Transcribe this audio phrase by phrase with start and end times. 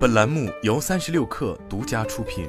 [0.00, 2.48] 本栏目由三十六氪独家出品。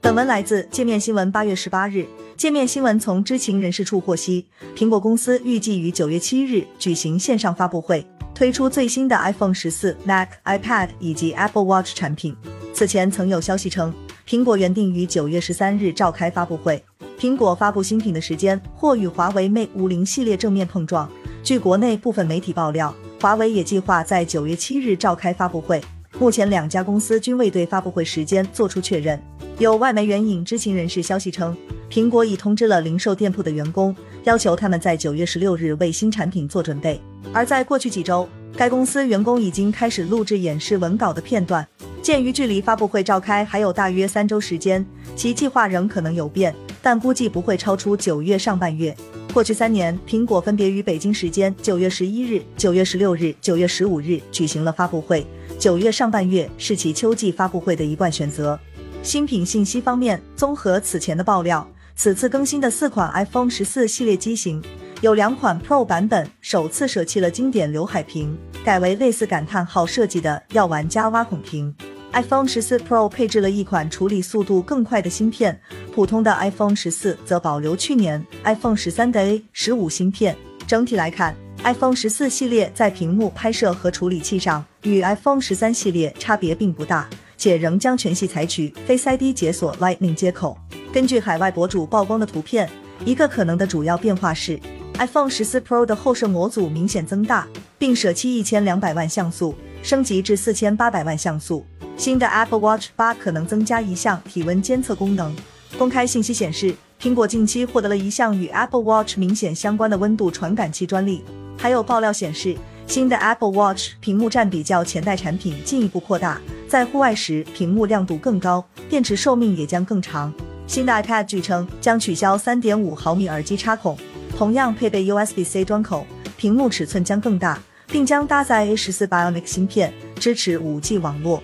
[0.00, 1.30] 本文来自界面新闻。
[1.30, 2.04] 八月十八日，
[2.36, 12.36] 界面新闻从知情人士处获悉，苹果公司预计于九月七日举行线上发布会，推出最新的 iPhone 十四、Mac、iPad 以及 Apple Watch 产品。
[12.74, 13.94] 此前曾有消息称，
[14.26, 16.84] 苹果原定于九月十三日召开发布会，
[17.16, 21.08] 苹果发布新品的时间或与华为 Mate 五零系列正面碰撞。
[21.46, 25.80] 据国内部分媒体爆料，华为也计划在九月七日召开发布会。
[26.18, 29.16] 目前两家公司均未对发布会时间做出确认。
[29.60, 31.56] 有外媒援引知情人士消息称，
[31.88, 37.00] 苹果已通知了零售店铺的员工，要求他们在九月十六日为新产品做准备。
[37.32, 41.64] 而在过去几周，该公司员工已经开始录制演示文稿的片段。
[42.02, 44.84] 鉴于距离发布会召开还有大约三周时间，
[45.14, 46.52] 其计划仍可能有变，
[46.86, 48.96] 但估计不会超出九月上半月。
[49.34, 55.26] 过去三年，苹果分别于北京时间九月十一日、九月十六日、九月十五日举行了发布会。
[55.58, 58.56] 九月上半月是其秋季发布会的一贯选择。
[59.02, 64.62] 新品信息方面，综合此前的爆料，此次更新的四款 iPhone 十四系列机型，
[65.00, 71.74] 有两款 Pro 版本首次舍弃了经典刘海屏，改为类似感叹号设计的药丸加挖孔屏。
[72.16, 75.60] iPhone 十四 Pro 配置了一款处理速度更快的芯片，
[75.94, 80.34] 普通的 iPhone 十四则保留去年 iPhone 十三的 A 十五芯片。
[80.66, 90.56] 整体来看，iPhone 十四系列在屏幕拍摄和处理器上与 iPhone 十三系列差别并不大，且仍将全系采取 Face ID 解锁 Lightning 接口。
[90.90, 92.66] 根据海外博主曝光的图片，
[93.04, 94.58] 一个可能的主要变化是
[94.94, 97.46] iPhone 十四 Pro 的后摄模组明显增大，
[97.78, 101.66] 并舍弃一千两百万像素，升级至四千八百万像素。
[101.96, 105.34] 新的 Apple Watch 八可能增加一项体温监测功能。
[105.78, 111.22] 公开信息显示，苹果近期获得了一项与 Apple Watch 明显相关的温度传感器专利。
[111.58, 112.54] 还有爆料显示，
[112.86, 120.32] 新的 Apple Watch 屏幕占比较前代产品进一步扩大，在户外时屏幕亮度更高，电池寿命也将更长。
[120.66, 123.96] 新的 iPad 据称将取消3.5毫米耳机插孔，
[124.36, 126.06] 同样配备 USB-C 端口，
[126.36, 131.42] 屏幕尺寸将更大，并将搭载 A14 Bionic 芯片，支持 5G 网络。